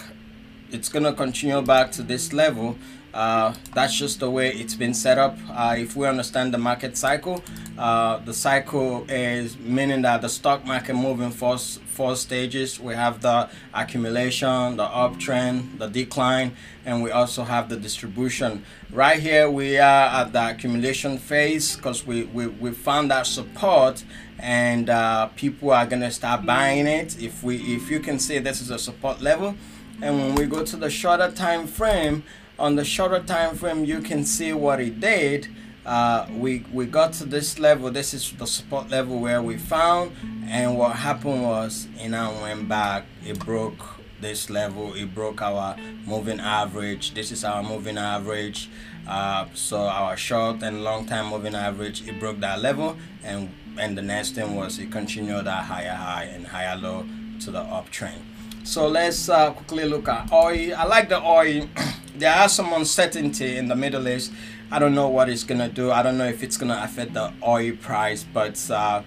It's 0.71 0.89
gonna 0.89 1.13
continue 1.13 1.61
back 1.61 1.91
to 1.93 2.01
this 2.01 2.33
level 2.33 2.75
uh, 3.17 3.51
that's 3.73 3.95
just 3.95 4.19
the 4.19 4.29
way 4.29 4.51
it's 4.53 4.75
been 4.75 4.93
set 4.93 5.17
up. 5.17 5.35
Uh, 5.49 5.73
if 5.75 5.95
we 5.95 6.07
understand 6.07 6.53
the 6.53 6.57
market 6.59 6.95
cycle, 6.95 7.43
uh, 7.75 8.19
the 8.19 8.33
cycle 8.33 9.09
is 9.09 9.57
meaning 9.57 10.03
that 10.03 10.21
the 10.21 10.29
stock 10.29 10.63
market 10.65 10.93
moving 10.93 11.31
four, 11.31 11.57
four 11.57 12.15
stages. 12.15 12.79
We 12.79 12.93
have 12.93 13.21
the 13.21 13.49
accumulation, 13.73 14.77
the 14.77 14.85
uptrend, 14.85 15.79
the 15.79 15.87
decline, 15.87 16.55
and 16.85 17.01
we 17.01 17.09
also 17.09 17.43
have 17.43 17.69
the 17.69 17.77
distribution. 17.77 18.63
Right 18.91 19.19
here, 19.19 19.49
we 19.49 19.79
are 19.79 20.21
at 20.21 20.31
the 20.31 20.51
accumulation 20.51 21.17
phase 21.17 21.75
because 21.75 22.05
we, 22.05 22.25
we, 22.25 22.45
we 22.45 22.69
found 22.71 23.09
that 23.09 23.25
support 23.25 24.03
and 24.37 24.91
uh, 24.91 25.25
people 25.35 25.71
are 25.71 25.87
gonna 25.87 26.11
start 26.11 26.45
buying 26.45 26.85
it. 26.85 27.19
If 27.19 27.41
we 27.41 27.57
if 27.75 27.89
you 27.89 27.99
can 27.99 28.19
see 28.19 28.37
this 28.37 28.61
is 28.61 28.69
a 28.69 28.77
support 28.77 29.21
level, 29.21 29.55
and 30.03 30.19
when 30.19 30.35
we 30.35 30.45
go 30.45 30.63
to 30.63 30.77
the 30.77 30.91
shorter 30.91 31.31
time 31.31 31.65
frame, 31.65 32.23
on 32.59 32.75
the 32.75 32.83
shorter 32.83 33.21
time 33.21 33.55
frame 33.55 33.85
you 33.85 34.01
can 34.01 34.25
see 34.25 34.53
what 34.53 34.79
it 34.79 34.99
did. 34.99 35.47
Uh, 35.85 36.27
we 36.31 36.65
we 36.73 36.85
got 36.85 37.13
to 37.13 37.25
this 37.25 37.59
level. 37.59 37.89
This 37.89 38.13
is 38.13 38.31
the 38.33 38.45
support 38.47 38.89
level 38.89 39.19
where 39.19 39.41
we 39.41 39.57
found. 39.57 40.11
And 40.47 40.77
what 40.77 40.97
happened 40.97 41.43
was 41.43 41.87
it 41.97 42.09
now 42.09 42.31
went 42.41 42.67
back 42.67 43.05
it 43.25 43.39
broke 43.39 43.79
this 44.19 44.49
level. 44.49 44.93
It 44.95 45.13
broke 45.13 45.41
our 45.41 45.77
moving 46.05 46.39
average. 46.39 47.13
This 47.13 47.31
is 47.31 47.43
our 47.43 47.63
moving 47.63 47.97
average. 47.97 48.69
Uh, 49.07 49.45
so 49.53 49.79
our 49.79 50.17
short 50.17 50.61
and 50.63 50.83
long 50.83 51.05
time 51.05 51.27
moving 51.27 51.55
average 51.55 52.07
it 52.07 52.19
broke 52.19 52.39
that 52.41 52.61
level. 52.61 52.97
And 53.23 53.49
and 53.77 53.97
the 53.97 54.01
next 54.01 54.31
thing 54.31 54.55
was 54.55 54.79
it 54.79 54.91
continued 54.91 55.45
that 55.45 55.65
higher 55.65 55.93
high 55.95 56.23
and 56.23 56.47
higher 56.47 56.75
low 56.75 57.05
to 57.39 57.51
the 57.51 57.61
uptrend 57.61 58.21
so 58.67 58.85
let's 58.89 59.29
uh, 59.29 59.51
quickly 59.51 59.85
look 59.85 60.09
at 60.09 60.29
oil. 60.29 60.75
I 60.75 60.83
like 60.83 61.07
the 61.07 61.23
oil 61.23 61.69
there 62.19 62.33
are 62.33 62.49
some 62.49 62.73
uncertainty 62.73 63.57
in 63.57 63.67
the 63.67 63.75
Middle 63.75 64.07
East. 64.07 64.31
I 64.71 64.79
don't 64.79 64.95
know 64.95 65.07
what 65.07 65.29
it's 65.29 65.43
gonna 65.43 65.69
do. 65.69 65.91
I 65.91 66.03
don't 66.03 66.17
know 66.17 66.27
if 66.27 66.43
it's 66.43 66.57
gonna 66.57 66.81
affect 66.83 67.13
the 67.13 67.31
oil 67.45 67.73
price, 67.77 68.25
but 68.33 68.59
uh, 68.69 69.01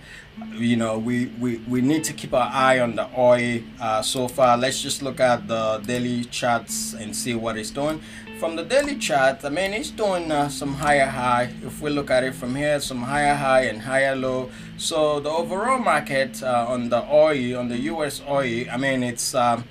you 0.52 0.76
know 0.76 0.98
we, 0.98 1.26
we 1.38 1.58
we 1.68 1.80
need 1.82 2.04
to 2.04 2.12
keep 2.12 2.32
our 2.32 2.50
eye 2.50 2.78
on 2.80 2.96
the 2.96 3.08
oil 3.18 3.60
uh, 3.80 4.00
so 4.00 4.28
far. 4.28 4.56
Let's 4.56 4.80
just 4.80 5.02
look 5.02 5.20
at 5.20 5.48
the 5.48 5.82
daily 5.84 6.24
charts 6.24 6.94
and 6.94 7.14
see 7.14 7.34
what 7.34 7.58
it's 7.58 7.70
doing. 7.70 8.00
From 8.38 8.56
the 8.56 8.64
daily 8.64 8.96
chart 8.96 9.44
I 9.44 9.50
mean 9.50 9.74
it's 9.74 9.90
doing 9.90 10.32
uh, 10.32 10.48
some 10.48 10.72
higher 10.74 11.06
high. 11.06 11.52
If 11.62 11.82
we 11.82 11.90
look 11.90 12.10
at 12.10 12.24
it 12.24 12.34
from 12.34 12.54
here 12.54 12.80
some 12.80 13.02
higher 13.02 13.34
high 13.34 13.64
and 13.64 13.82
higher 13.82 14.16
low. 14.16 14.50
So 14.78 15.20
the 15.20 15.28
overall 15.28 15.78
market 15.78 16.42
uh, 16.42 16.66
on 16.68 16.88
the 16.88 17.04
oil 17.12 17.58
on 17.58 17.68
the 17.68 17.78
US 17.92 18.22
oil 18.26 18.64
I 18.72 18.78
mean 18.78 19.02
it's 19.02 19.34
um, 19.34 19.64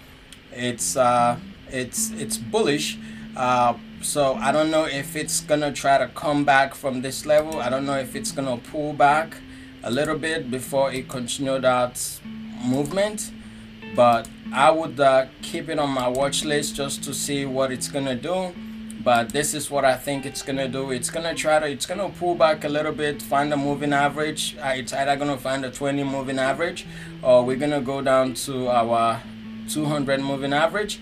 it's 0.51 0.95
uh, 0.95 1.39
it's 1.71 2.11
it's 2.11 2.37
bullish 2.37 2.99
uh, 3.39 3.73
so 4.01 4.35
I 4.35 4.51
don't 4.51 4.69
know 4.69 4.83
if 4.83 5.15
it's 5.15 5.39
gonna 5.39 5.71
try 5.71 5.97
to 5.97 6.09
come 6.09 6.43
back 6.43 6.75
from 6.75 7.01
this 7.01 7.25
level. 7.25 7.61
I 7.61 7.69
don't 7.69 7.85
know 7.85 7.97
if 7.97 8.13
it's 8.13 8.31
gonna 8.31 8.57
pull 8.57 8.91
back 8.91 9.37
a 9.81 9.89
little 9.89 10.17
bit 10.17 10.51
before 10.51 10.91
it 10.91 11.07
continued 11.07 11.61
that 11.61 12.19
movement. 12.61 13.31
But 13.95 14.27
I 14.53 14.69
would 14.71 14.99
uh, 14.99 15.27
keep 15.41 15.69
it 15.69 15.79
on 15.79 15.89
my 15.89 16.09
watch 16.09 16.43
list 16.43 16.75
just 16.75 17.01
to 17.05 17.13
see 17.13 17.45
what 17.45 17.71
it's 17.71 17.87
gonna 17.87 18.15
do. 18.15 18.53
But 19.05 19.29
this 19.29 19.53
is 19.53 19.71
what 19.71 19.85
I 19.85 19.95
think 19.95 20.25
it's 20.25 20.41
gonna 20.41 20.67
do. 20.67 20.91
It's 20.91 21.09
gonna 21.09 21.33
try 21.33 21.59
to 21.59 21.65
it's 21.65 21.85
gonna 21.85 22.09
pull 22.09 22.35
back 22.35 22.65
a 22.65 22.69
little 22.69 22.91
bit 22.91 23.21
find 23.21 23.53
a 23.53 23.57
moving 23.57 23.93
average. 23.93 24.57
Uh, 24.57 24.73
it's 24.75 24.91
either 24.91 25.15
gonna 25.15 25.37
find 25.37 25.63
a 25.63 25.71
20 25.71 26.03
moving 26.03 26.39
average 26.39 26.85
or 27.23 27.45
we're 27.45 27.55
gonna 27.55 27.79
go 27.79 28.01
down 28.01 28.33
to 28.33 28.67
our 28.67 29.21
200 29.69 30.19
moving 30.19 30.51
average. 30.51 30.99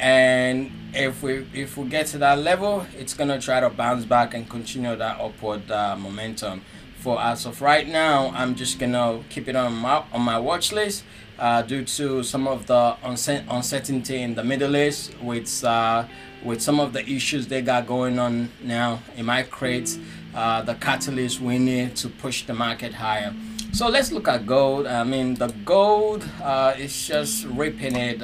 And 0.00 0.72
if 0.94 1.22
we 1.22 1.46
if 1.54 1.76
we 1.76 1.88
get 1.88 2.06
to 2.06 2.18
that 2.18 2.38
level 2.38 2.86
it's 2.96 3.14
gonna 3.14 3.40
try 3.40 3.60
to 3.60 3.70
bounce 3.70 4.04
back 4.04 4.34
and 4.34 4.48
continue 4.48 4.96
that 4.96 5.20
upward 5.20 5.70
uh, 5.70 5.96
momentum. 5.96 6.62
For 6.98 7.18
as 7.20 7.46
of 7.46 7.62
right 7.62 7.88
now 7.88 8.30
i'm 8.34 8.54
just 8.54 8.78
gonna 8.78 9.20
keep 9.30 9.48
it 9.48 9.56
on 9.56 9.74
my 9.74 10.04
on 10.12 10.22
my 10.22 10.38
watch 10.38 10.70
list 10.72 11.04
uh, 11.38 11.62
due 11.62 11.84
to 11.84 12.22
some 12.22 12.46
of 12.46 12.66
the 12.66 12.96
uncertainty 13.02 14.20
in 14.20 14.34
the 14.34 14.44
middle 14.44 14.76
east 14.76 15.18
with 15.22 15.64
uh, 15.64 16.04
with 16.44 16.60
some 16.60 16.78
of 16.78 16.92
the 16.92 17.08
issues 17.08 17.46
they 17.46 17.62
got 17.62 17.86
going 17.86 18.18
on 18.18 18.50
now 18.62 19.00
it 19.16 19.22
might 19.22 19.50
create 19.50 19.98
uh, 20.34 20.62
the 20.62 20.74
catalyst 20.74 21.40
we 21.40 21.58
need 21.58 21.96
to 21.96 22.08
push 22.08 22.46
the 22.46 22.54
market 22.54 22.94
higher. 22.94 23.34
So 23.72 23.88
let's 23.88 24.12
look 24.12 24.28
at 24.28 24.46
gold. 24.46 24.86
I 24.86 25.04
mean 25.04 25.34
the 25.34 25.48
gold 25.64 26.28
uh, 26.42 26.74
is 26.78 27.06
just 27.06 27.46
ripping 27.46 27.96
it 27.96 28.22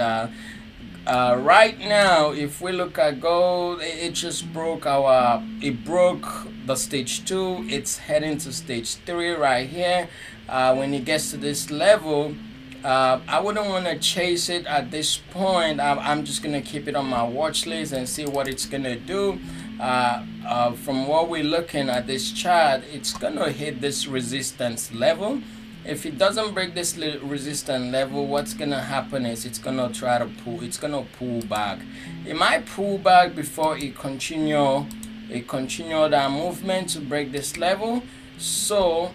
uh, 1.07 1.37
right 1.41 1.79
now 1.79 2.31
if 2.33 2.61
we 2.61 2.73
look 2.73 2.99
at 2.99 3.21
gold 3.21 3.81
it, 3.83 4.13
just 4.13 4.53
broke 4.53 4.87
our 4.87 5.43
it 5.61 5.85
broke 5.85 6.27
the 6.67 6.77
stage 6.77 7.25
two. 7.25 7.65
It's 7.69 7.99
heading 7.99 8.39
to 8.39 8.53
stage 8.53 8.97
three 9.07 9.31
right 9.31 9.69
here. 9.69 10.09
Uh, 10.49 10.75
when 10.75 10.95
it 10.95 11.05
gets 11.05 11.31
to 11.33 11.37
this 11.37 11.71
level 11.71 12.35
uh, 12.85 13.21
I 13.27 13.41
wouldn't 13.41 13.67
want 13.67 13.87
to 13.87 13.99
chase 13.99 14.49
it 14.49 14.65
at 14.67 14.93
this 14.93 15.17
point. 15.17 15.81
I'm, 15.81 15.99
I'm, 15.99 16.25
just 16.25 16.41
gonna 16.41 16.63
keep 16.63 16.87
it 16.87 16.95
on 16.95 17.07
my 17.07 17.25
watch 17.25 17.67
list 17.67 17.93
and 17.93 18.09
see 18.09 18.27
what 18.27 18.47
it's 18.47 18.65
gonna 18.65 18.95
do. 18.95 19.41
Uh, 19.81 20.25
uh, 20.47 20.73
from 20.73 21.07
what 21.07 21.29
we're 21.29 21.45
looking 21.45 21.91
at 21.91 22.07
this 22.07 22.33
chart 22.33 22.83
it's 22.93 23.13
gonna 23.13 23.51
hit 23.51 23.81
this 23.81 24.07
resistance 24.07 24.93
level 24.93 25.41
if 25.87 26.05
it 26.05 26.19
doesn't 26.19 26.53
break 26.53 26.75
this 26.75 26.97
resistance 27.23 27.93
level 27.93 28.27
what's 28.27 28.55
gonna 28.55 28.81
happen 28.81 29.25
is 29.25 29.45
it's 29.45 29.59
gonna 29.59 29.89
try 29.93 30.19
to 30.19 30.27
pull 30.43 30.63
it's 30.63 30.79
gonna 30.79 31.05
pull 31.19 31.41
back. 31.43 31.79
It 32.27 32.37
might 32.37 32.67
pull 32.67 32.99
back 32.99 33.35
before 33.35 33.79
it 33.79 33.97
continue 33.97 34.87
it 35.31 35.47
continue 35.49 36.09
that 36.09 36.31
movement 36.31 36.91
to 36.91 37.01
break 37.01 37.33
this 37.33 37.57
level. 37.57 38.03
So 38.39 39.13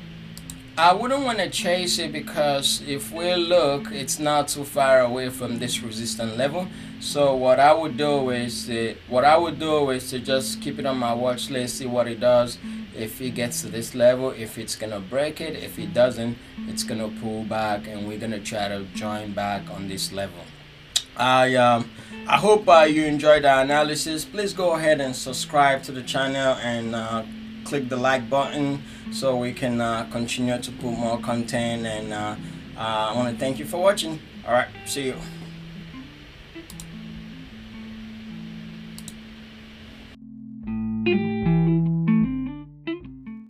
I 0.77 0.93
wouldn't 0.93 1.23
want 1.23 1.39
to 1.39 1.49
chase 1.49 1.99
it 1.99 2.13
because 2.13 2.81
if 2.87 3.11
we 3.11 3.35
look 3.35 3.91
it's 3.91 4.19
not 4.19 4.47
too 4.47 4.63
far 4.63 5.01
away 5.01 5.29
from 5.29 5.59
this 5.59 5.81
resistance 5.81 6.37
level. 6.37 6.67
So 7.01 7.35
what 7.35 7.59
I 7.59 7.73
would 7.73 7.97
do 7.97 8.29
is 8.29 8.69
uh, 8.69 8.93
what 9.09 9.25
I 9.25 9.35
would 9.35 9.59
do 9.59 9.89
is 9.89 10.09
to 10.11 10.19
just 10.19 10.61
keep 10.61 10.79
it 10.79 10.85
on 10.85 10.97
my 10.97 11.13
watch 11.13 11.49
list 11.49 11.79
see 11.79 11.85
what 11.85 12.07
it 12.07 12.19
does 12.19 12.57
if 12.95 13.21
it 13.21 13.31
gets 13.31 13.61
to 13.61 13.67
this 13.67 13.95
level 13.95 14.31
if 14.31 14.57
it's 14.57 14.75
gonna 14.75 14.99
break 14.99 15.41
it 15.41 15.55
if 15.55 15.79
it 15.79 15.93
doesn't 15.93 16.37
it's 16.67 16.83
gonna 16.83 17.09
pull 17.21 17.43
back 17.43 17.87
and 17.87 18.07
we're 18.07 18.19
gonna 18.19 18.39
try 18.39 18.67
to 18.67 18.83
join 18.93 19.31
back 19.33 19.61
on 19.69 19.87
this 19.87 20.11
level. 20.11 20.43
I 21.17 21.55
um 21.55 21.89
I 22.27 22.37
hope 22.37 22.67
uh, 22.69 22.81
you 22.81 23.05
enjoyed 23.05 23.45
our 23.45 23.61
analysis. 23.61 24.25
Please 24.25 24.53
go 24.53 24.73
ahead 24.73 25.01
and 25.01 25.15
subscribe 25.15 25.83
to 25.83 25.91
the 25.91 26.03
channel 26.03 26.55
and 26.61 26.95
uh, 26.95 27.23
click 27.65 27.89
the 27.89 27.97
like 27.97 28.29
button 28.29 28.83
so 29.11 29.35
we 29.35 29.51
can 29.53 29.81
uh, 29.81 30.07
continue 30.11 30.57
to 30.57 30.71
put 30.71 30.91
more 30.91 31.19
content 31.19 31.85
and 31.85 32.13
uh, 32.13 32.35
uh, 32.77 33.11
I 33.11 33.15
want 33.15 33.33
to 33.33 33.39
thank 33.39 33.59
you 33.59 33.65
for 33.65 33.77
watching. 33.77 34.19
Alright 34.45 34.69
see 34.85 35.07
you 35.07 35.15